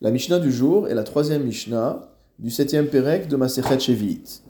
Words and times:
La 0.00 0.10
Mishnah 0.10 0.40
du 0.40 0.50
jour 0.50 0.88
est 0.88 0.94
la 0.94 1.04
troisième 1.04 1.44
Mishnah 1.44 2.10
du 2.40 2.50
septième 2.50 2.88
Pérec 2.88 3.28
de 3.28 3.36
Masechet 3.36 3.78
Shevit. 3.78 4.42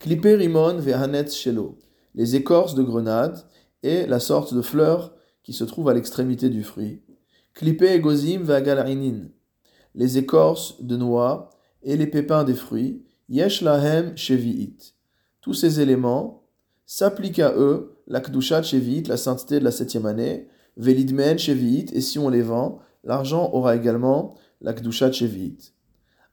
Klipe 0.00 0.24
rimon 0.24 0.78
ve'hanet 0.78 1.30
shelo, 1.30 1.78
les 2.16 2.34
écorces 2.34 2.74
de 2.74 2.82
grenade 2.82 3.38
et 3.84 4.04
la 4.06 4.18
sorte 4.18 4.52
de 4.52 4.60
fleur 4.62 5.14
qui 5.44 5.52
se 5.52 5.62
trouve 5.62 5.88
à 5.88 5.94
l'extrémité 5.94 6.48
du 6.48 6.64
fruit. 6.64 7.02
Egozim 7.62 8.42
ve'agalarinin, 8.42 9.28
les 9.94 10.18
écorces 10.18 10.82
de 10.82 10.96
noix 10.96 11.50
et 11.84 11.96
les 11.96 12.08
pépins 12.08 12.42
des 12.42 12.54
fruits. 12.54 13.04
Yesh 13.28 13.62
lahem. 13.62 14.16
Tous 15.40 15.54
ces 15.54 15.80
éléments 15.80 16.42
s'appliquent 16.84 17.38
à 17.38 17.52
eux 17.52 17.96
la 18.08 18.20
kdushat 18.20 18.62
shevi'it, 18.62 19.06
la 19.06 19.16
sainteté 19.16 19.60
de 19.60 19.64
la 19.64 19.70
septième 19.70 20.06
année, 20.06 20.48
velidmen 20.76 21.36
et 21.38 22.00
si 22.00 22.18
on 22.18 22.28
les 22.28 22.42
vend, 22.42 22.80
l'argent 23.04 23.50
aura 23.52 23.76
également 23.76 24.34
la 24.60 24.72
Kdushat 24.72 25.12
Shevit. 25.12 25.72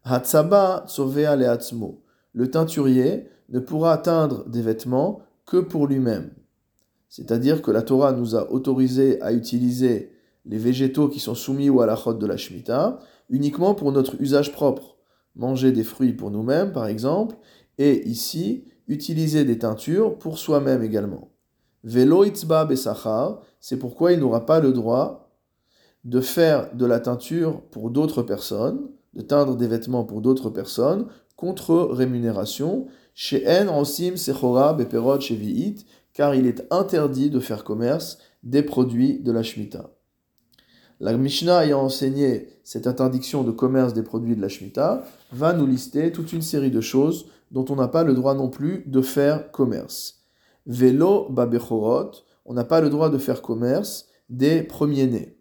Hatsaba 0.04 0.86
tsovea 0.88 1.36
leatzmo. 1.36 2.04
Le 2.34 2.50
teinturier 2.50 3.30
ne 3.50 3.60
pourra 3.60 3.98
teindre 3.98 4.48
des 4.48 4.62
vêtements 4.62 5.22
que 5.46 5.58
pour 5.58 5.88
lui-même. 5.88 6.32
C'est-à-dire 7.10 7.62
que 7.62 7.72
la 7.72 7.82
Torah 7.82 8.12
nous 8.12 8.36
a 8.36 8.52
autorisé 8.52 9.22
à 9.22 9.32
utiliser 9.32 10.12
les 10.46 10.58
végétaux 10.58 11.10
qui 11.10 11.20
sont 11.20 11.36
soumis 11.36 11.70
au 11.70 11.82
halachot 11.82 12.14
de 12.14 12.26
la 12.26 12.38
Shemitah 12.38 13.00
uniquement 13.30 13.74
pour 13.74 13.92
notre 13.92 14.22
usage 14.22 14.52
propre. 14.52 14.98
Manger 15.36 15.72
des 15.72 15.84
fruits 15.84 16.14
pour 16.14 16.32
nous-mêmes, 16.32 16.72
par 16.72 16.88
exemple, 16.88 17.36
et 17.78 18.08
ici, 18.08 18.66
utiliser 18.88 19.46
des 19.46 19.60
teintures 19.60 20.18
pour 20.18 20.38
soi-même 20.38 20.84
également. 20.84 21.30
Velo 21.84 22.24
itzba 22.26 22.66
besachar, 22.66 23.42
c'est 23.60 23.78
pourquoi 23.78 24.14
il 24.14 24.20
n'aura 24.20 24.46
pas 24.46 24.60
le 24.60 24.74
droit 24.74 25.27
de 26.08 26.22
faire 26.22 26.74
de 26.74 26.86
la 26.86 27.02
teinture 27.02 27.62
pour 27.70 27.92
d'autres 27.92 28.24
personnes, 28.24 28.88
de 29.14 29.22
teindre 29.22 29.58
des 29.58 29.68
vêtements 29.68 30.06
pour 30.06 30.22
d'autres 30.22 30.50
personnes, 30.50 31.08
contre 31.36 31.76
rémunération, 31.76 32.88
chez 33.14 33.46
En 33.46 33.68
Ansim 33.68 34.16
Sechora 34.16 34.74
Beperot 34.74 35.20
Shevi'it, 35.20 35.86
car 36.14 36.34
il 36.34 36.48
est 36.48 36.66
interdit 36.72 37.30
de 37.30 37.42
faire 37.42 37.66
commerce 37.66 38.20
des 38.44 38.64
produits 38.64 39.20
de 39.20 39.34
la 39.34 39.44
Shemitah. 39.44 39.92
La 41.02 41.16
Mishnah 41.16 41.66
ayant 41.66 41.82
enseigné 41.82 42.48
cette 42.64 42.88
interdiction 42.88 43.44
de 43.44 43.52
commerce 43.52 43.94
des 43.94 44.02
produits 44.02 44.36
de 44.36 44.42
la 44.42 44.48
Shemitah, 44.48 45.04
va 45.34 45.52
nous 45.52 45.68
lister 45.68 46.14
toute 46.14 46.32
une 46.32 46.42
série 46.42 46.72
de 46.72 46.82
choses 46.82 47.28
dont 47.52 47.66
on 47.70 47.76
n'a 47.76 47.90
pas 47.90 48.04
le 48.04 48.14
droit 48.14 48.34
non 48.34 48.50
plus 48.50 48.84
de 48.88 49.02
faire 49.02 49.52
commerce. 49.52 50.22
Velo 50.66 51.28
Babechorot, 51.30 52.12
on 52.46 52.54
n'a 52.54 52.64
pas 52.64 52.80
le 52.80 52.90
droit 52.90 53.10
de 53.10 53.18
faire 53.18 53.42
commerce 53.42 54.08
des 54.30 54.64
premiers-nés. 54.64 55.37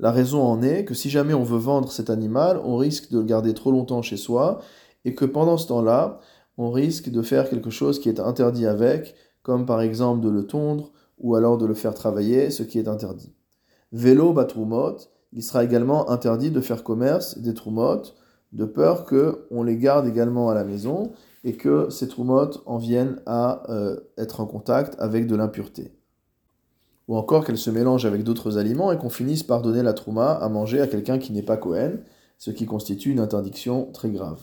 La 0.00 0.12
raison 0.12 0.42
en 0.42 0.62
est 0.62 0.84
que 0.84 0.94
si 0.94 1.10
jamais 1.10 1.34
on 1.34 1.42
veut 1.42 1.58
vendre 1.58 1.90
cet 1.90 2.08
animal, 2.08 2.60
on 2.64 2.76
risque 2.76 3.10
de 3.10 3.18
le 3.18 3.24
garder 3.24 3.52
trop 3.52 3.72
longtemps 3.72 4.02
chez 4.02 4.16
soi 4.16 4.60
et 5.04 5.14
que 5.14 5.24
pendant 5.24 5.56
ce 5.56 5.66
temps-là, 5.68 6.20
on 6.56 6.70
risque 6.70 7.10
de 7.10 7.22
faire 7.22 7.50
quelque 7.50 7.70
chose 7.70 8.00
qui 8.00 8.08
est 8.08 8.20
interdit 8.20 8.66
avec, 8.66 9.16
comme 9.42 9.66
par 9.66 9.80
exemple 9.80 10.20
de 10.20 10.28
le 10.28 10.46
tondre 10.46 10.92
ou 11.18 11.34
alors 11.34 11.58
de 11.58 11.66
le 11.66 11.74
faire 11.74 11.94
travailler, 11.94 12.50
ce 12.50 12.62
qui 12.62 12.78
est 12.78 12.86
interdit. 12.86 13.34
Vélo 13.90 14.32
batrumot, 14.32 14.96
il 15.32 15.42
sera 15.42 15.64
également 15.64 16.10
interdit 16.10 16.52
de 16.52 16.60
faire 16.60 16.84
commerce 16.84 17.38
des 17.38 17.54
trumot, 17.54 18.02
de 18.52 18.64
peur 18.64 19.04
qu'on 19.04 19.62
les 19.64 19.76
garde 19.76 20.06
également 20.06 20.48
à 20.48 20.54
la 20.54 20.64
maison 20.64 21.12
et 21.42 21.56
que 21.56 21.90
ces 21.90 22.06
trumot 22.06 22.50
en 22.66 22.78
viennent 22.78 23.20
à 23.26 23.68
euh, 23.70 23.98
être 24.16 24.40
en 24.40 24.46
contact 24.46 24.94
avec 25.00 25.26
de 25.26 25.34
l'impureté 25.34 25.97
ou 27.08 27.16
encore 27.16 27.44
qu'elle 27.44 27.58
se 27.58 27.70
mélange 27.70 28.04
avec 28.04 28.22
d'autres 28.22 28.58
aliments 28.58 28.92
et 28.92 28.98
qu'on 28.98 29.08
finisse 29.08 29.42
par 29.42 29.62
donner 29.62 29.82
la 29.82 29.94
trouma 29.94 30.32
à 30.32 30.48
manger 30.48 30.80
à 30.80 30.86
quelqu'un 30.86 31.18
qui 31.18 31.32
n'est 31.32 31.42
pas 31.42 31.56
Cohen, 31.56 31.94
ce 32.36 32.50
qui 32.50 32.66
constitue 32.66 33.10
une 33.10 33.18
interdiction 33.18 33.88
très 33.92 34.10
grave. 34.10 34.40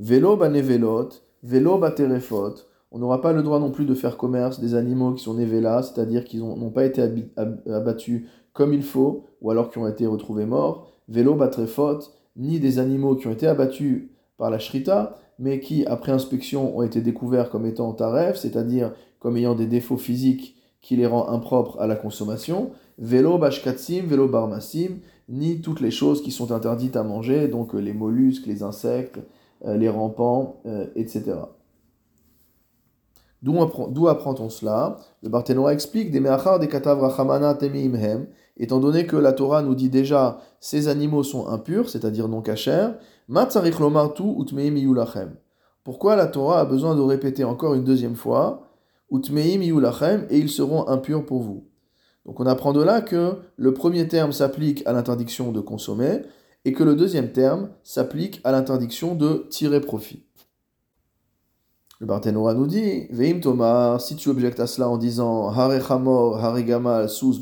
Vélo 0.00 0.36
banevelot, 0.36 1.08
vélo 1.42 1.78
baterefot, 1.78 2.54
on 2.90 2.98
n'aura 2.98 3.20
pas 3.20 3.32
le 3.32 3.42
droit 3.42 3.60
non 3.60 3.70
plus 3.70 3.84
de 3.84 3.94
faire 3.94 4.16
commerce 4.16 4.60
des 4.60 4.74
animaux 4.74 5.12
qui 5.12 5.22
sont 5.22 5.34
nés 5.34 5.46
c'est-à-dire 5.46 6.24
qui 6.24 6.38
n'ont 6.38 6.70
pas 6.70 6.84
été 6.84 7.02
abattus 7.70 8.26
comme 8.52 8.72
il 8.72 8.82
faut, 8.82 9.26
ou 9.40 9.50
alors 9.50 9.70
qui 9.70 9.78
ont 9.78 9.86
été 9.86 10.06
retrouvés 10.06 10.46
morts. 10.46 10.90
Vélo 11.08 11.34
batrefot, 11.34 12.00
ni 12.36 12.58
des 12.58 12.78
animaux 12.78 13.14
qui 13.14 13.28
ont 13.28 13.32
été 13.32 13.46
abattus 13.46 14.08
par 14.36 14.50
la 14.50 14.58
shrita, 14.58 15.16
mais 15.38 15.60
qui, 15.60 15.86
après 15.86 16.12
inspection, 16.12 16.76
ont 16.76 16.82
été 16.82 17.00
découverts 17.00 17.50
comme 17.50 17.66
étant 17.66 17.92
taref, 17.92 18.36
c'est-à-dire 18.36 18.92
comme 19.20 19.36
ayant 19.36 19.54
des 19.54 19.66
défauts 19.66 19.96
physiques 19.96 20.56
qui 20.80 20.96
les 20.96 21.06
rend 21.06 21.28
impropres 21.28 21.80
à 21.80 21.86
la 21.86 21.96
consommation, 21.96 22.70
vélo 22.98 23.38
bashkatsim, 23.38 24.06
vélo 24.06 24.28
barmassim, 24.28 25.00
ni 25.28 25.60
toutes 25.60 25.80
les 25.80 25.90
choses 25.90 26.22
qui 26.22 26.30
sont 26.30 26.52
interdites 26.52 26.96
à 26.96 27.02
manger, 27.02 27.48
donc 27.48 27.74
euh, 27.74 27.78
les 27.78 27.92
mollusques, 27.92 28.46
les 28.46 28.62
insectes, 28.62 29.20
euh, 29.66 29.76
les 29.76 29.88
rampants, 29.88 30.60
euh, 30.66 30.86
etc. 30.94 31.36
D'où 33.42 34.08
apprend-on 34.08 34.48
cela? 34.48 34.96
Le 35.22 35.28
Barthénois 35.28 35.72
explique 35.72 36.10
des 36.10 36.20
des 36.20 36.68
étant 38.56 38.80
donné 38.80 39.06
que 39.06 39.16
la 39.16 39.32
Torah 39.32 39.62
nous 39.62 39.76
dit 39.76 39.90
déjà 39.90 40.40
ces 40.58 40.88
animaux 40.88 41.22
sont 41.22 41.46
impurs, 41.46 41.88
c'est-à-dire 41.88 42.26
non 42.26 42.42
cachers, 42.42 42.88
Pourquoi 45.84 46.16
la 46.16 46.26
Torah 46.26 46.60
a 46.60 46.64
besoin 46.64 46.96
de 46.96 47.00
répéter 47.00 47.44
encore 47.44 47.74
une 47.74 47.84
deuxième 47.84 48.16
fois? 48.16 48.67
Et 49.10 50.38
ils 50.38 50.48
seront 50.48 50.88
impurs 50.88 51.24
pour 51.24 51.42
vous. 51.42 51.68
Donc 52.26 52.40
on 52.40 52.46
apprend 52.46 52.72
de 52.72 52.82
là 52.82 53.00
que 53.00 53.36
le 53.56 53.72
premier 53.72 54.06
terme 54.06 54.32
s'applique 54.32 54.82
à 54.86 54.92
l'interdiction 54.92 55.50
de 55.50 55.60
consommer 55.60 56.22
et 56.64 56.72
que 56.72 56.84
le 56.84 56.94
deuxième 56.94 57.32
terme 57.32 57.70
s'applique 57.82 58.40
à 58.44 58.52
l'interdiction 58.52 59.14
de 59.14 59.46
tirer 59.48 59.80
profit. 59.80 60.24
Le 62.00 62.06
Barthénora 62.06 62.54
nous 62.54 62.66
dit 62.66 63.06
Veim 63.10 63.40
Tomar, 63.40 64.00
si 64.00 64.14
tu 64.14 64.28
objectes 64.28 64.60
à 64.60 64.66
cela 64.66 64.88
en 64.88 64.98
disant 64.98 65.48
Hare 65.48 65.80
Chamor, 65.84 66.44
Hare 66.44 66.62
Gamal, 66.62 67.08
Sous 67.08 67.40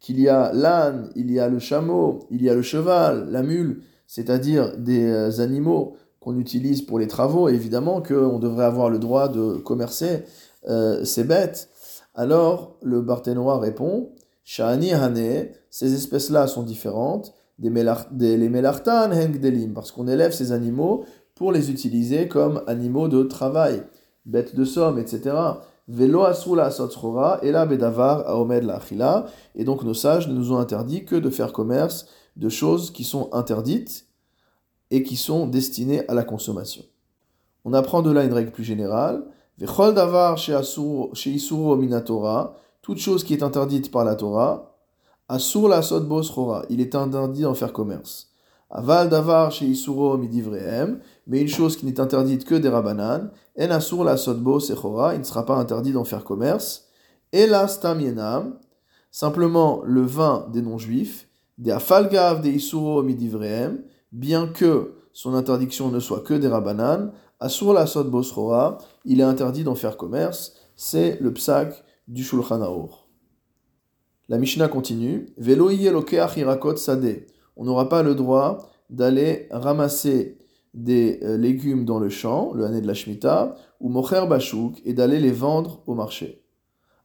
qu'il 0.00 0.20
y 0.20 0.28
a 0.28 0.52
l'âne, 0.52 1.10
il 1.16 1.30
y 1.30 1.38
a 1.38 1.48
le 1.48 1.58
chameau, 1.58 2.20
il 2.30 2.42
y 2.42 2.48
a 2.48 2.54
le 2.54 2.62
cheval, 2.62 3.28
la 3.30 3.42
mule, 3.42 3.82
c'est-à-dire 4.06 4.76
des 4.76 5.04
euh, 5.04 5.40
animaux 5.40 5.96
qu'on 6.18 6.38
utilise 6.38 6.82
pour 6.82 6.98
les 6.98 7.06
travaux, 7.06 7.48
évidemment 7.48 8.00
qu'on 8.00 8.38
devrait 8.38 8.64
avoir 8.64 8.90
le 8.90 8.98
droit 8.98 9.28
de 9.28 9.56
commercer 9.58 10.24
euh, 10.68 11.04
c'est 11.04 11.24
bête. 11.24 11.68
Alors 12.14 12.76
le 12.82 13.00
Barthénois 13.00 13.58
répond 13.58 14.10
Shani 14.44 14.92
Hane, 14.92 15.48
ces 15.70 15.94
espèces-là 15.94 16.46
sont 16.46 16.62
différentes 16.62 17.34
des, 17.58 17.70
des 18.10 18.36
les 18.36 18.48
Melartan 18.48 19.10
Hengdelim, 19.12 19.72
parce 19.72 19.92
qu'on 19.92 20.08
élève 20.08 20.32
ces 20.32 20.52
animaux 20.52 21.04
pour 21.34 21.52
les 21.52 21.70
utiliser 21.70 22.28
comme 22.28 22.62
animaux 22.66 23.08
de 23.08 23.22
travail, 23.22 23.82
bêtes 24.26 24.54
de 24.54 24.64
somme, 24.64 24.98
etc. 24.98 25.36
Velo 25.88 26.24
et 27.42 27.52
bedavar 27.66 28.46
Et 29.54 29.64
donc 29.64 29.82
nos 29.82 29.94
sages 29.94 30.28
ne 30.28 30.34
nous 30.34 30.52
ont 30.52 30.58
interdit 30.58 31.04
que 31.04 31.16
de 31.16 31.30
faire 31.30 31.52
commerce 31.52 32.06
de 32.36 32.48
choses 32.48 32.92
qui 32.92 33.04
sont 33.04 33.28
interdites 33.32 34.06
et 34.90 35.02
qui 35.02 35.16
sont 35.16 35.46
destinées 35.46 36.06
à 36.08 36.14
la 36.14 36.22
consommation. 36.22 36.84
On 37.64 37.74
apprend 37.74 38.02
de 38.02 38.10
là 38.10 38.24
une 38.24 38.32
règle 38.32 38.52
plus 38.52 38.64
générale 38.64 39.24
Vechol 39.62 39.94
davar 39.94 40.38
sheisuro 40.38 41.76
minatora, 41.76 42.56
toute 42.82 42.98
chose 42.98 43.22
qui 43.22 43.32
est 43.32 43.44
interdite 43.44 43.92
par 43.92 44.04
la 44.04 44.16
Torah, 44.16 44.74
asur 45.28 45.68
la 45.68 45.82
sod 45.82 46.04
il 46.68 46.80
est 46.80 46.96
interdit 46.96 47.42
d'en 47.42 47.54
faire 47.54 47.72
commerce. 47.72 48.32
Aval 48.70 49.08
davar 49.08 49.52
sheisuro 49.52 50.18
midivrehem, 50.18 50.98
mais 51.28 51.42
une 51.42 51.46
chose 51.46 51.76
qui 51.76 51.86
n'est 51.86 52.00
interdite 52.00 52.44
que 52.44 52.56
des 52.56 52.68
rabanan, 52.68 53.30
en 53.56 53.70
asur 53.70 54.02
la 54.02 54.16
sodbo 54.16 54.58
il 54.58 55.18
ne 55.20 55.22
sera 55.22 55.46
pas 55.46 55.54
interdit 55.54 55.92
d'en 55.92 56.02
faire 56.02 56.24
commerce. 56.24 56.88
Et 57.30 57.46
la 57.46 57.68
stam 57.68 58.00
yenam, 58.00 58.54
simplement 59.12 59.82
le 59.84 60.02
vin 60.02 60.48
des 60.52 60.62
non-juifs, 60.62 61.28
des 61.58 61.70
afalgav 61.70 62.40
des 62.42 62.50
isuro 62.50 63.04
midivrehem, 63.04 63.80
bien 64.10 64.48
que 64.48 64.94
son 65.12 65.34
interdiction 65.34 65.88
ne 65.88 66.00
soit 66.00 66.24
que 66.24 66.34
des 66.34 66.48
rabanan, 66.48 67.12
Asur 67.42 67.72
la 67.72 67.86
sod 67.86 68.08
bosrora, 68.08 68.78
il 69.04 69.18
est 69.18 69.24
interdit 69.24 69.64
d'en 69.64 69.74
faire 69.74 69.96
commerce, 69.96 70.54
c'est 70.76 71.18
le 71.20 71.32
psak 71.32 71.82
du 72.06 72.22
Shulchan 72.22 72.62
Aor. 72.62 73.08
La 74.28 74.38
Mishnah 74.38 74.68
continue, 74.68 75.26
Velo 75.36 75.68
hirakot 75.68 76.76
sade. 76.76 77.26
On 77.56 77.64
n'aura 77.64 77.88
pas 77.88 78.04
le 78.04 78.14
droit 78.14 78.70
d'aller 78.90 79.48
ramasser 79.50 80.38
des 80.72 81.18
euh, 81.24 81.36
légumes 81.36 81.84
dans 81.84 81.98
le 81.98 82.10
champ, 82.10 82.52
le 82.54 82.64
année 82.64 82.80
de 82.80 82.86
la 82.86 82.94
Shemitah, 82.94 83.56
ou 83.80 83.88
mocher 83.88 84.24
bashuk, 84.28 84.80
et 84.84 84.94
d'aller 84.94 85.18
les 85.18 85.32
vendre 85.32 85.82
au 85.88 85.94
marché. 85.96 86.44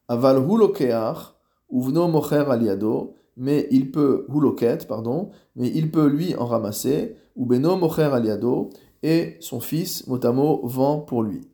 Aval 0.08 0.38
hulokeach, 0.38 1.34
mocher 1.72 2.46
aliado, 2.48 3.16
mais 3.38 3.68
il 3.72 3.90
peut, 3.90 4.28
huloket, 4.30 4.88
pardon, 4.88 5.32
mais 5.56 5.72
il 5.74 5.90
peut 5.90 6.08
lui 6.08 6.36
en 6.36 6.46
ramasser, 6.46 7.16
ou 7.36 7.48
beno 7.48 7.76
mocher 7.76 8.04
aliado, 8.14 8.70
et 9.04 9.38
son 9.40 9.60
fils, 9.60 10.08
Motamo, 10.08 10.62
vend 10.64 11.00
pour 11.00 11.24
lui. 11.24 11.48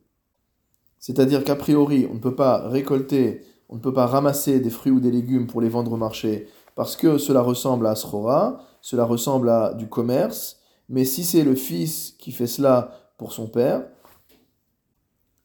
C'est-à-dire 0.98 1.44
qu'a 1.44 1.56
priori, 1.56 2.06
on 2.10 2.14
ne 2.14 2.20
peut 2.20 2.34
pas 2.34 2.68
récolter, 2.68 3.42
on 3.68 3.76
ne 3.76 3.80
peut 3.80 3.92
pas 3.92 4.06
ramasser 4.06 4.60
des 4.60 4.70
fruits 4.70 4.92
ou 4.92 5.00
des 5.00 5.10
légumes 5.10 5.46
pour 5.46 5.60
les 5.60 5.68
vendre 5.68 5.92
au 5.92 5.96
marché 5.96 6.48
parce 6.74 6.96
que 6.96 7.18
cela 7.18 7.40
ressemble 7.40 7.86
à 7.86 7.90
Asrora, 7.90 8.64
cela 8.80 9.04
ressemble 9.04 9.48
à 9.48 9.74
du 9.74 9.88
commerce, 9.88 10.60
mais 10.88 11.04
si 11.04 11.24
c'est 11.24 11.44
le 11.44 11.54
fils 11.54 12.14
qui 12.18 12.32
fait 12.32 12.46
cela 12.46 13.12
pour 13.16 13.32
son 13.32 13.46
père, 13.46 13.84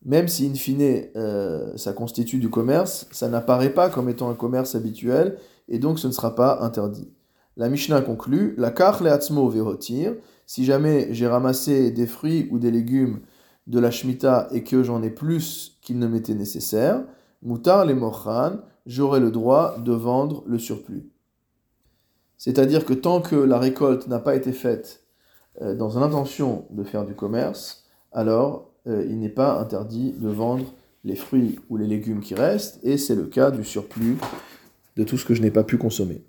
même 0.03 0.27
si 0.27 0.47
in 0.47 0.55
fine 0.55 1.07
euh, 1.15 1.75
ça 1.77 1.93
constitue 1.93 2.39
du 2.39 2.49
commerce, 2.49 3.07
ça 3.11 3.29
n'apparaît 3.29 3.73
pas 3.73 3.89
comme 3.89 4.09
étant 4.09 4.29
un 4.29 4.33
commerce 4.33 4.75
habituel 4.75 5.37
et 5.67 5.77
donc 5.77 5.99
ce 5.99 6.07
ne 6.07 6.11
sera 6.11 6.35
pas 6.35 6.59
interdit. 6.61 7.11
La 7.57 7.69
Mishnah 7.69 8.01
conclut 8.01 8.55
La 8.57 8.71
kach 8.71 9.01
leatzmo 9.01 9.49
vehotir, 9.49 10.13
si 10.49 10.65
jamais 10.65 11.09
j'ai 11.11 11.27
ramassé 11.27 11.91
des 11.91 12.07
fruits 12.07 12.47
ou 12.49 12.57
des 12.57 12.71
légumes 12.71 13.19
de 13.67 13.77
la 13.77 13.91
Shemitah 13.91 14.47
et 14.51 14.63
que 14.63 14.81
j'en 14.81 15.03
ai 15.03 15.11
plus 15.11 15.77
qu'il 15.83 15.99
ne 15.99 16.07
m'était 16.07 16.33
nécessaire, 16.33 17.03
mutar 17.43 17.85
les 17.85 17.93
mochan, 17.93 18.57
j'aurai 18.87 19.19
le 19.19 19.29
droit 19.29 19.77
de 19.77 19.91
vendre 19.91 20.43
le 20.47 20.57
surplus. 20.57 21.07
C'est-à-dire 22.39 22.83
que 22.83 22.95
tant 22.95 23.21
que 23.21 23.35
la 23.35 23.59
récolte 23.59 24.07
n'a 24.07 24.17
pas 24.17 24.33
été 24.33 24.51
faite 24.51 25.03
euh, 25.61 25.75
dans 25.75 25.99
l'intention 25.99 26.65
de 26.71 26.83
faire 26.83 27.05
du 27.05 27.13
commerce, 27.13 27.85
alors 28.11 28.71
euh, 28.87 29.05
il 29.07 29.19
n'est 29.19 29.29
pas 29.29 29.59
interdit 29.59 30.13
de 30.13 30.29
vendre 30.29 30.73
les 31.03 31.15
fruits 31.15 31.59
ou 31.69 31.77
les 31.77 31.85
légumes 31.85 32.21
qui 32.21 32.33
restent, 32.33 32.79
et 32.81 32.97
c'est 32.97 33.13
le 33.13 33.27
cas 33.27 33.51
du 33.51 33.63
surplus 33.63 34.17
de 34.97 35.03
tout 35.03 35.19
ce 35.19 35.25
que 35.25 35.35
je 35.35 35.43
n'ai 35.43 35.51
pas 35.51 35.63
pu 35.63 35.77
consommer. 35.77 36.23